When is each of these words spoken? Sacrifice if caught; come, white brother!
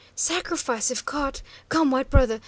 Sacrifice 0.15 0.89
if 0.89 1.05
caught; 1.05 1.43
come, 1.69 1.91
white 1.91 2.09
brother! 2.09 2.39